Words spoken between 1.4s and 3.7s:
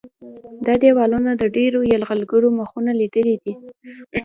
د ډېرو یرغلګرو مخونه لیدلي دي.